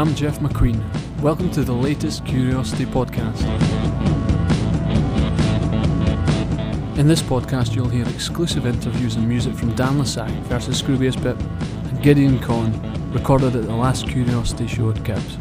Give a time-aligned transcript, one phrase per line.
[0.00, 0.82] I'm Jeff McQueen.
[1.20, 3.38] Welcome to the latest Curiosity podcast.
[6.96, 11.22] In this podcast, you'll hear exclusive interviews and music from Dan Le Sac versus Scroobius
[11.22, 11.38] Pip
[11.90, 12.72] and Gideon Conn,
[13.12, 15.36] recorded at the last Curiosity show at Kipps.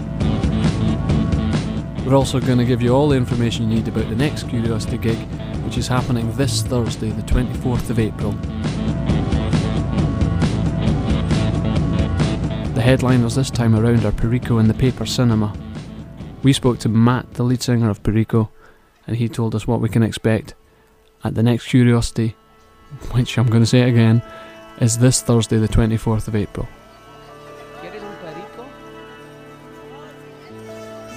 [2.05, 4.97] We're also going to give you all the information you need about the next Curiosity
[4.97, 5.19] gig,
[5.63, 8.35] which is happening this Thursday, the 24th of April.
[12.79, 15.53] The headliners this time around are Perico and the Paper Cinema.
[16.43, 18.49] We spoke to Matt, the lead singer of Perico,
[19.05, 20.53] and he told us what we can expect
[21.25, 22.37] at the next Curiosity,
[23.11, 24.21] which I'm going to say again,
[24.79, 26.69] is this Thursday, the 24th of April.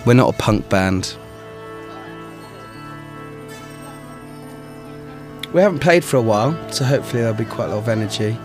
[0.04, 1.14] We're not a punk band.
[5.54, 8.36] We haven't played for a while, so hopefully there'll be quite a lot of energy.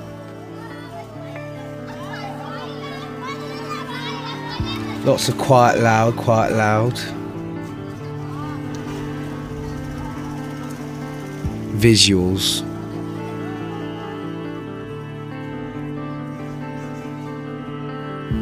[5.07, 6.93] Lots of quiet, loud, quiet, loud.
[11.79, 12.61] Visuals.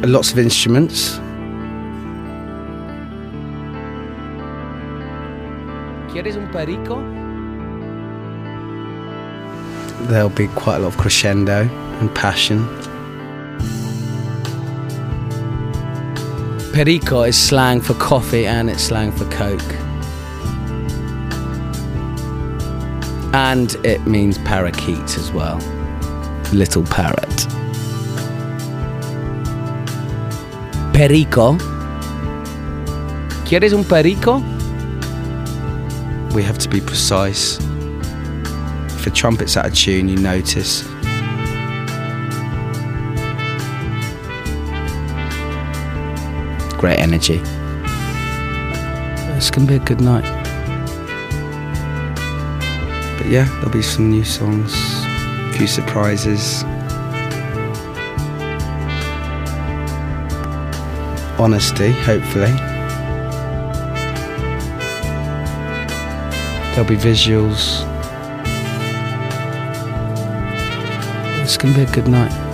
[0.02, 1.20] And Lots of instruments.
[6.10, 7.00] ¿Quieres un perico?
[10.08, 11.68] There'll be quite a lot of crescendo
[12.00, 12.66] and passion.
[16.76, 19.74] Perico is slang for coffee and it's slang for coke.
[23.32, 25.56] And it means parakeet as well.
[26.52, 27.46] Little parrot.
[30.92, 31.56] Perico.
[33.46, 34.40] ¿Quieres un perico?
[36.34, 37.58] We have to be precise.
[38.98, 40.84] If a trumpet's out of tune, you notice.
[46.78, 47.40] Great energy.
[49.36, 50.24] It's gonna be a good night.
[53.16, 56.64] But yeah, there'll be some new songs, a few surprises.
[61.38, 62.52] Honesty, hopefully.
[66.72, 67.84] There'll be visuals.
[71.42, 72.45] It's gonna be a good night.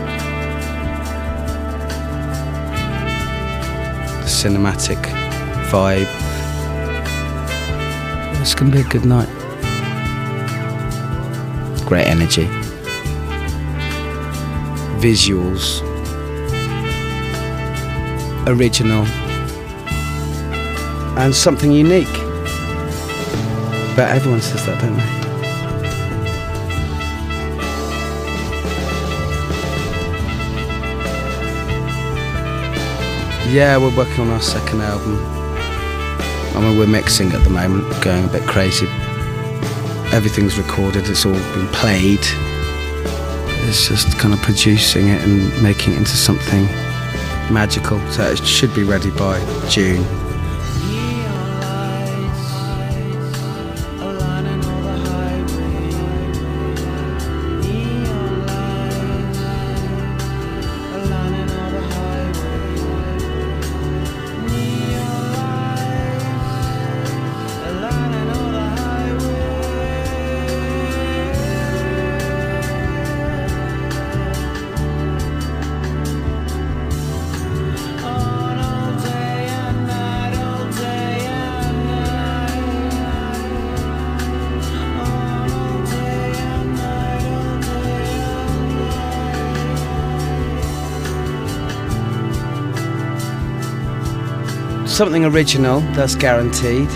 [4.43, 5.01] Cinematic
[5.71, 6.09] vibe.
[8.41, 9.29] It's gonna be a good night.
[11.87, 12.49] Great energy.
[14.99, 15.81] Visuals.
[18.49, 19.07] Original.
[21.17, 22.17] And something unique.
[23.95, 25.22] But everyone says that, don't they?
[33.53, 35.19] Yeah, we're working on our second album.
[36.57, 38.87] I mean, we're mixing at the moment, going a bit crazy.
[40.11, 42.21] Everything's recorded, it's all been played.
[43.69, 46.65] It's just kind of producing it and making it into something
[47.53, 48.01] magical.
[48.11, 49.39] So it should be ready by
[49.69, 50.03] June.
[94.93, 96.87] Something original, that's guaranteed.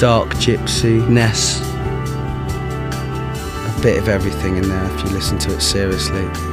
[0.00, 1.60] Dark gypsy, Ness.
[3.78, 6.49] A bit of everything in there if you listen to it seriously.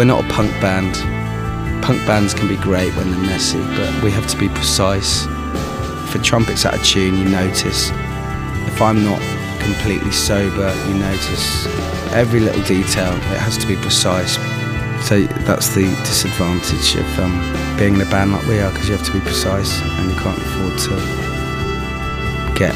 [0.00, 0.94] We're not a punk band.
[1.84, 5.26] Punk bands can be great when they're messy, but we have to be precise.
[5.26, 7.90] if a trumpet's out of tune, you notice.
[8.66, 9.20] If I'm not
[9.60, 11.66] completely sober, you notice
[12.14, 13.12] every little detail.
[13.12, 14.36] It has to be precise.
[15.06, 18.96] So that's the disadvantage of um, being in a band like we are, because you
[18.96, 22.72] have to be precise and you can't afford to get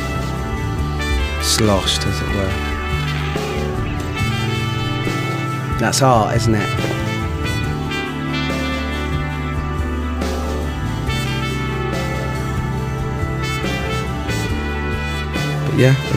[1.42, 2.52] sloshed, as it were.
[5.78, 6.93] That's art, isn't it?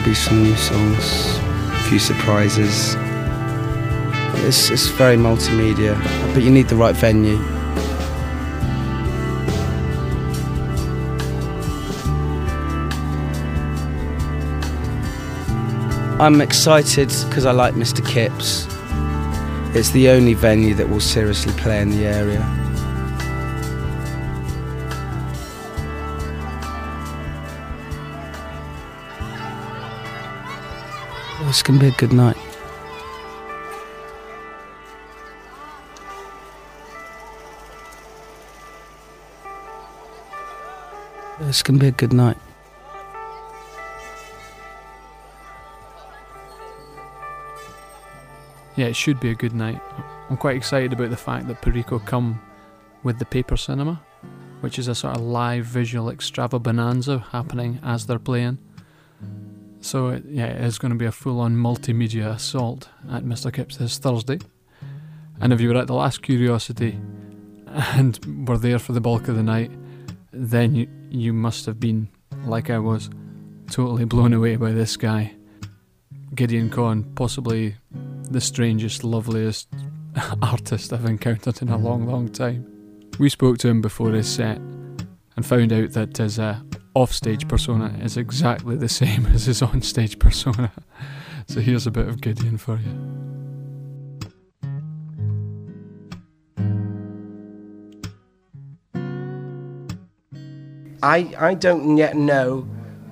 [0.04, 2.94] Be some new songs, a few surprises.
[4.46, 6.02] It's, it's very multimedia,
[6.32, 7.36] but you need the right venue.
[16.18, 18.02] I'm excited because I like Mr.
[18.06, 18.66] Kipps.
[19.76, 22.57] It's the only venue that will seriously play in the area.
[31.48, 32.36] It's to be a good night.
[41.40, 42.36] It's to be a good night.
[48.76, 49.80] Yeah, it should be a good night.
[50.28, 52.42] I'm quite excited about the fact that Perico come
[53.02, 54.02] with the paper cinema,
[54.60, 58.58] which is a sort of live visual extravaganza happening as they're playing.
[59.80, 63.52] So it, yeah, it is going to be a full-on multimedia assault at Mr.
[63.52, 64.38] Kipps this Thursday.
[65.40, 66.98] And if you were at the last Curiosity
[67.66, 69.70] and were there for the bulk of the night,
[70.32, 72.08] then you you must have been
[72.44, 73.08] like I was,
[73.70, 75.34] totally blown away by this guy,
[76.34, 77.76] Gideon Conn, possibly
[78.30, 79.68] the strangest, loveliest
[80.42, 82.66] artist I've encountered in a long, long time.
[83.18, 86.60] We spoke to him before his set and found out that his uh,
[86.98, 90.72] offstage persona is exactly the same as his onstage persona.
[91.46, 93.28] so here's a bit of Gideon for you.
[101.00, 102.68] I, I don't yet know,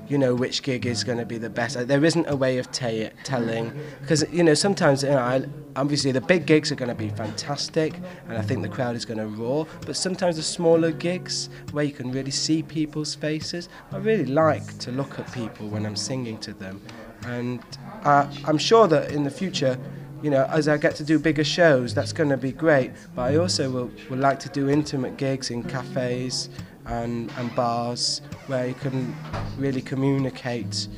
[0.09, 1.89] you know, which gig is going to be the best.
[1.89, 5.45] There isn't a way of ta- telling because you know sometimes you know I,
[5.75, 7.95] obviously the big gigs are going to be fantastic
[8.29, 9.67] and I think the crowd is going to roar.
[9.85, 14.79] But sometimes the smaller gigs where you can really see people's faces, I really like
[14.79, 16.81] to look at people when I'm singing to them,
[17.27, 17.61] and
[18.05, 19.79] uh, I'm sure that in the future.
[20.23, 22.91] You know, as I get to do bigger shows, that's going to be great.
[23.15, 26.49] But I also will, would like to do intimate gigs in cafes,
[26.87, 29.15] and, and bars where you can
[29.59, 30.89] really communicate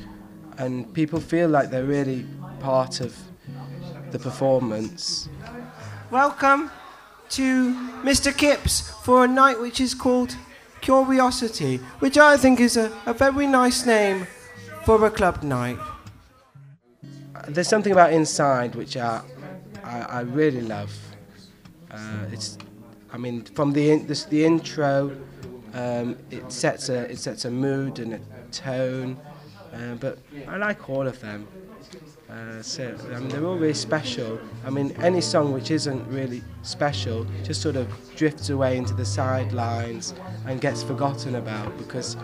[0.57, 2.25] and people feel like they're really
[2.59, 3.17] part of
[4.11, 5.29] the performance.
[6.11, 6.69] Welcome
[7.29, 8.35] to Mr.
[8.35, 10.35] Kipps for a night which is called
[10.81, 14.27] Curiosity, which I think is a, a very nice name
[14.83, 15.77] for a club night.
[17.47, 19.21] There's something about Inside which I,
[19.83, 20.91] I, I really love.
[21.89, 22.57] Uh, it's,
[23.11, 25.15] I mean, from the, in, this, the intro,
[25.73, 28.19] um, it sets a it sets a mood and a
[28.51, 29.17] tone,
[29.73, 31.47] uh, but I like all of them.
[32.29, 34.39] Uh, so I mean, they're all really special.
[34.63, 39.05] I mean, any song which isn't really special just sort of drifts away into the
[39.05, 40.13] sidelines
[40.45, 42.17] and gets forgotten about because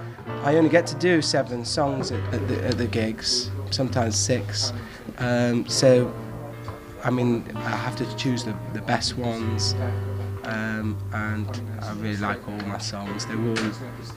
[0.44, 4.74] I only get to do seven songs at, at, the, at the gigs, sometimes six.
[5.18, 6.14] Um, so
[7.04, 9.74] I mean, I have to choose the, the best ones
[10.46, 11.50] um, and
[11.82, 13.26] I really like all my songs.
[13.26, 13.56] They're all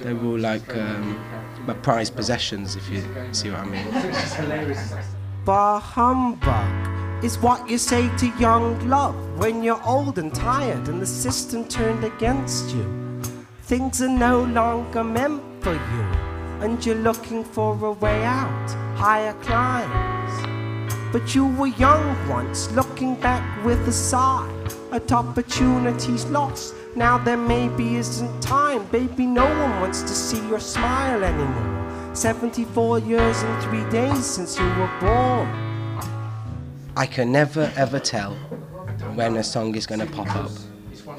[0.01, 1.19] they're all like um,
[1.67, 5.05] my prized possessions, if you see what I mean.
[5.45, 11.01] Bah humbug is what you say to young love when you're old and tired and
[11.01, 13.21] the system turned against you.
[13.63, 16.03] Things are no longer meant for you,
[16.63, 20.18] and you're looking for a way out, higher climbs.
[21.11, 24.53] But you were young once, looking back with a sigh
[24.93, 26.75] at opportunities lost.
[26.97, 29.25] Now there maybe isn't time, baby.
[29.25, 32.15] No one wants to see your smile anymore.
[32.15, 35.49] 74 years and three days since you were born.
[36.97, 38.35] I can never ever tell
[39.15, 40.51] when a song is going to pop up.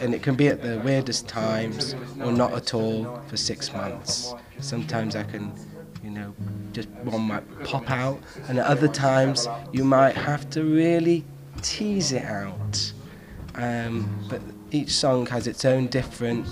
[0.01, 4.33] And it can be at the weirdest times or not at all for six months.
[4.59, 5.53] Sometimes I can,
[6.03, 6.33] you know,
[6.71, 11.25] just one might pop out, and at other times you might have to really
[11.61, 12.93] tease it out.
[13.55, 14.41] Um, but
[14.71, 16.47] each song has its own different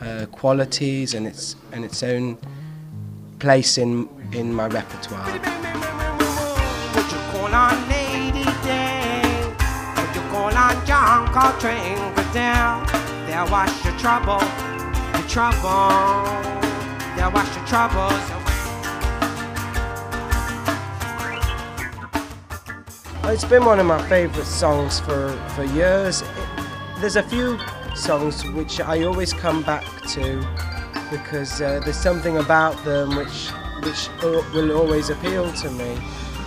[0.00, 2.36] uh, qualities and its and its own
[3.38, 5.26] place in in my repertoire.
[13.84, 14.40] Your trouble,
[15.14, 16.02] your trouble.
[17.16, 18.41] your troubles
[23.24, 26.24] It's been one of my favourite songs for, for years.
[26.98, 27.56] There's a few
[27.94, 30.44] songs which I always come back to
[31.08, 33.50] because uh, there's something about them which
[33.84, 34.08] which
[34.52, 35.98] will always appeal to me.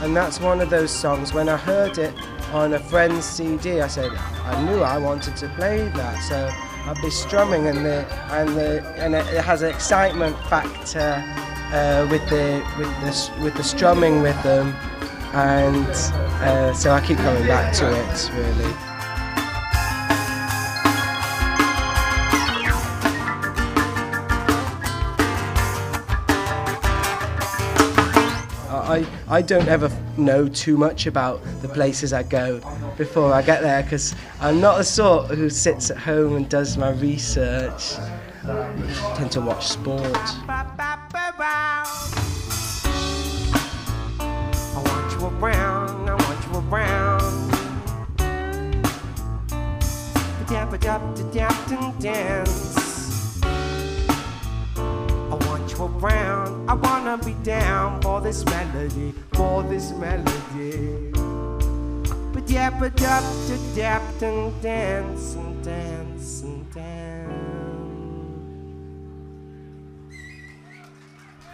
[0.02, 1.34] And that's one of those songs.
[1.34, 2.14] When I heard it
[2.54, 4.12] on a friend's CD, I said
[4.44, 6.22] I knew I wanted to play that.
[6.24, 6.50] So
[6.90, 11.24] I'd be strumming, and the and the and it, it has an excitement factor
[11.72, 14.76] uh, with the with the with the strumming with them,
[15.36, 15.86] and
[16.42, 18.74] uh, so I keep coming back to it really.
[28.88, 32.62] I, I don't ever know too much about the places I go
[32.98, 36.78] before I get there because I'm not the sort who sits at home and does
[36.78, 37.96] my research.
[38.46, 40.16] I tend to watch sport.
[50.86, 53.42] Dap dap dap dap dance.
[53.44, 61.10] I want you around, I wanna be down for this melody, for this melody.
[62.32, 64.20] But dap dap dap dap
[64.62, 67.34] dance and dance and dance.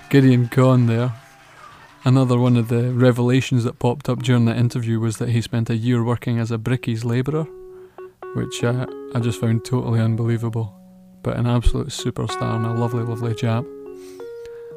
[0.09, 1.13] Gideon Conn there.
[2.03, 5.69] Another one of the revelations that popped up during that interview was that he spent
[5.69, 7.47] a year working as a brickies labourer,
[8.35, 10.77] which uh, I just found totally unbelievable.
[11.23, 13.63] But an absolute superstar and a lovely, lovely chap.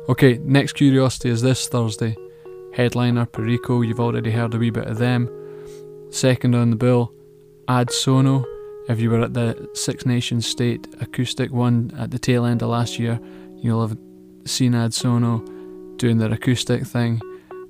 [0.09, 2.15] Okay, next curiosity is this Thursday.
[2.75, 5.31] Headliner Perico, you've already heard a wee bit of them.
[6.11, 7.13] Second on the bill,
[7.69, 8.45] Ad Sono.
[8.89, 12.69] If you were at the Six Nations State acoustic one at the tail end of
[12.69, 13.19] last year,
[13.57, 13.97] you'll have
[14.45, 15.39] seen Ad Sono
[15.97, 17.21] doing their acoustic thing,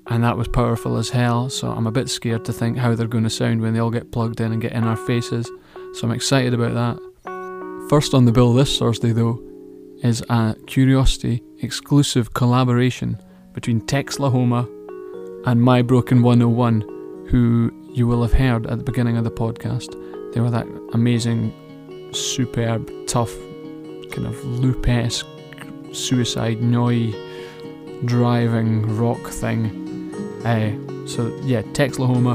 [0.09, 1.49] and that was powerful as hell.
[1.51, 3.91] So I'm a bit scared to think how they're going to sound when they all
[3.91, 5.49] get plugged in and get in our faces.
[5.95, 7.87] So I'm excited about that.
[7.89, 9.41] First on the bill this Thursday, though,
[10.03, 13.17] is a Curiosity exclusive collaboration
[13.53, 14.69] between Texlahoma
[15.47, 16.81] and My Broken 101,
[17.29, 19.95] who you will have heard at the beginning of the podcast.
[20.35, 21.55] They were that amazing,
[22.13, 23.33] superb, tough,
[24.11, 25.27] kind of loop-esque
[25.93, 27.15] suicide noi
[28.05, 30.13] driving rock thing.
[30.45, 32.35] Uh, so yeah, Texlahoma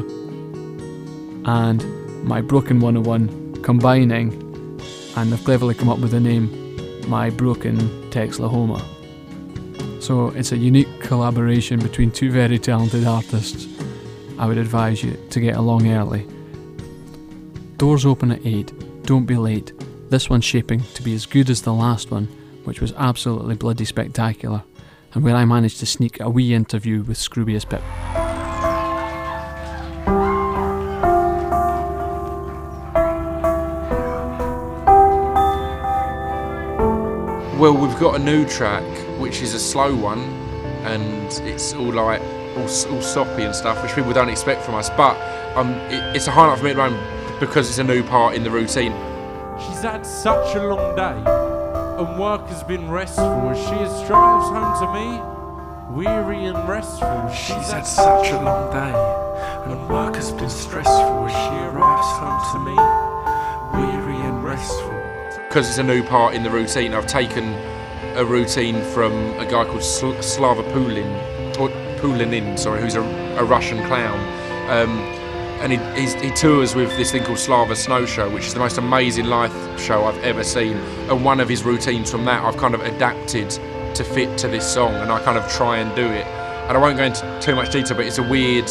[1.46, 1.84] and
[2.26, 3.39] my Broken 101
[3.70, 4.34] combining,
[5.16, 6.50] and they've cleverly come up with the name
[7.08, 7.78] My Broken
[8.10, 8.82] Texlahoma.
[10.02, 13.68] So it's a unique collaboration between two very talented artists.
[14.40, 16.26] I would advise you to get along early.
[17.78, 19.72] Doors open at 8, don't be late.
[20.10, 22.26] This one's shaping to be as good as the last one,
[22.64, 24.64] which was absolutely bloody spectacular,
[25.14, 27.84] and where I managed to sneak a wee interview with Scroobius Pip.
[37.60, 38.84] Well, we've got a new track,
[39.20, 40.20] which is a slow one,
[40.86, 42.22] and it's all like
[42.56, 44.90] all, s- all soppy and stuff, which people don't expect from us.
[44.92, 45.18] But
[45.58, 48.36] um, it, it's a highlight for me at the moment because it's a new part
[48.36, 48.94] in the routine.
[49.60, 51.32] She's had such a long day,
[52.02, 57.30] and work has been restful as she has drives home to me, weary and restful.
[57.30, 62.42] She's had such a long day, and work has been stressful as she arrives home
[62.54, 62.76] to me,
[63.84, 64.99] weary and restful.
[65.50, 67.56] Because it's a new part in the routine, I've taken
[68.16, 71.10] a routine from a guy called Sl- Slava Pulin,
[71.60, 74.20] or Polunin, sorry, who's a, a Russian clown.
[74.70, 75.00] Um,
[75.60, 75.80] and he,
[76.24, 79.52] he tours with this thing called Slava Snow Show, which is the most amazing live
[79.82, 80.78] show I've ever seen.
[81.10, 83.50] And one of his routines from that I've kind of adapted
[83.96, 86.28] to fit to this song, and I kind of try and do it.
[86.28, 88.70] And I won't go into too much detail, but it's a weird,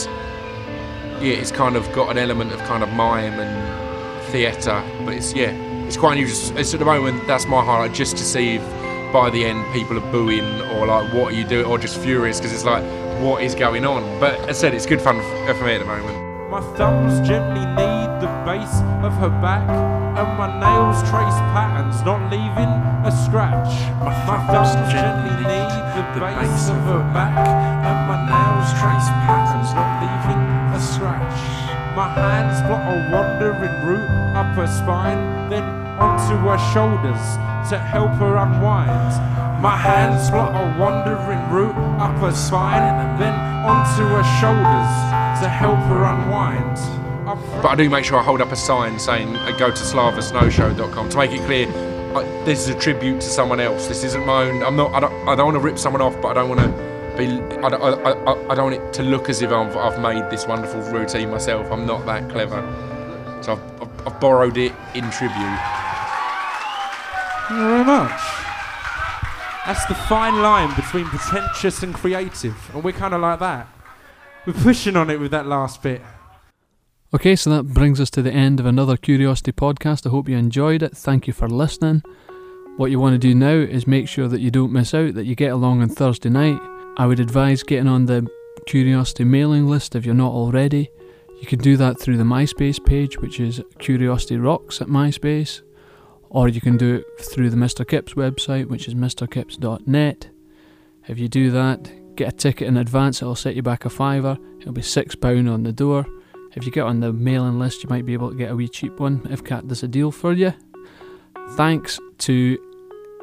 [1.21, 5.35] yeah, it's kind of got an element of kind of mime and theatre, but it's
[5.35, 5.51] yeah,
[5.89, 6.59] it's quite unusual.
[6.59, 8.63] It's at the moment that's my highlight, just to see if
[9.11, 12.39] by the end people are booing or like what are you doing, or just furious
[12.39, 12.85] because it's like
[13.25, 14.05] what is going on.
[14.21, 16.51] But as I said, it's good fun uh, for me at the moment.
[16.51, 22.21] My thumbs gently knead the base of her back, and my nails trace patterns, not
[22.31, 22.73] leaving
[23.09, 23.73] a scratch.
[23.97, 27.99] My My thumbs thumbs gently gently knead knead the the base of her back, and
[28.05, 31.41] my nails trace patterns, not leaving a scratch.
[31.97, 35.65] My hands plot a wandering route up her spine, then
[35.99, 37.23] onto her shoulders
[37.71, 39.63] to help her unwind.
[39.63, 43.35] My hands plot a wandering route up her spine, then
[43.67, 44.93] onto her shoulders
[45.43, 46.77] to help her unwind.
[47.63, 51.09] But I do make sure I hold up a sign saying uh, go to slavasnowshow.com
[51.11, 51.67] to make it clear
[52.15, 53.87] I, this is a tribute to someone else.
[53.87, 54.63] This isn't my own.
[54.63, 54.93] I'm not.
[54.95, 55.29] I don't.
[55.29, 57.27] I don't want to rip someone off, but I don't want to be.
[57.63, 60.31] I don't, I, I, I don't want it to look as if I've, I've made
[60.31, 61.71] this wonderful routine myself.
[61.71, 62.63] I'm not that clever.
[63.43, 65.59] So I've, I've, I've borrowed it in tribute.
[67.49, 68.21] Thank you very much.
[69.67, 73.69] That's the fine line between pretentious and creative, and we're kind of like that.
[74.47, 76.01] We're pushing on it with that last bit.
[77.15, 80.07] Okay, so that brings us to the end of another Curiosity podcast.
[80.07, 80.97] I hope you enjoyed it.
[80.97, 82.03] Thank you for listening.
[82.77, 85.27] What you want to do now is make sure that you don't miss out, that
[85.27, 86.61] you get along on Thursday night.
[86.97, 88.27] I would advise getting on the
[88.67, 90.91] Curiosity mailing list if you're not already.
[91.41, 95.63] You can do that through the MySpace page, which is Curiosity Rocks at MySpace,
[96.31, 97.87] or you can do it through the Mr.
[97.87, 100.29] Kips website, which is mrkips.net.
[101.07, 104.37] If you do that, get a ticket in advance, it'll set you back a fiver.
[104.61, 106.05] It'll be £6 on the door.
[106.55, 108.69] If you get on the mailing list, you might be able to get a wee
[108.69, 110.53] cheap one if Cat does a deal for you.
[111.51, 112.59] Thanks to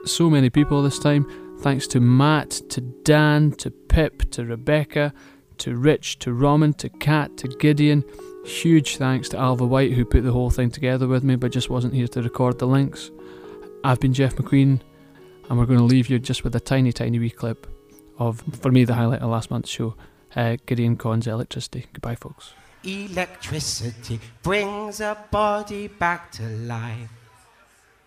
[0.05, 1.27] so many people this time.
[1.59, 5.13] Thanks to Matt, to Dan, to Pip, to Rebecca,
[5.59, 8.03] to Rich, to Roman, to Kat, to Gideon.
[8.45, 11.69] Huge thanks to Alva White who put the whole thing together with me but just
[11.69, 13.11] wasn't here to record the links.
[13.83, 14.81] I've been Jeff McQueen
[15.49, 17.67] and we're going to leave you just with a tiny, tiny wee clip
[18.17, 19.95] of, for me, the highlight of last month's show,
[20.35, 21.85] uh, Gideon Conn's Electricity.
[21.93, 22.53] Goodbye, folks.
[22.83, 27.24] Electricity brings a body back to life.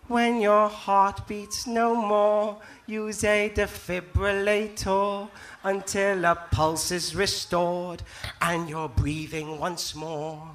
[0.09, 5.29] When your heart beats no more, use a defibrillator
[5.63, 8.01] until a pulse is restored
[8.41, 10.49] and you're breathing once more.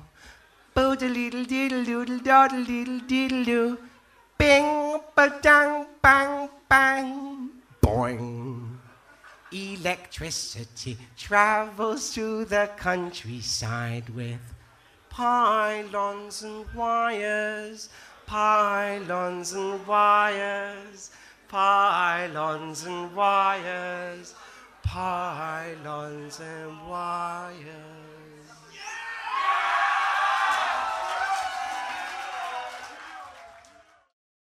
[0.75, 3.79] Boodle-deedle deedle doodle doddle deedle deedle doo.
[4.37, 8.77] Bing ba dang bang bang boing.
[9.53, 14.41] Electricity travels through the countryside with
[15.11, 17.89] pylons and wires,
[18.27, 21.11] pylons and wires,
[21.49, 24.35] pylons and wires,
[24.83, 28.04] pylons and wires.